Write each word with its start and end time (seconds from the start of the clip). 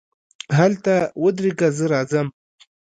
هلته 0.57 0.93
ودرېږه، 1.23 1.69
زه 1.77 1.85
راځم. 1.91 2.27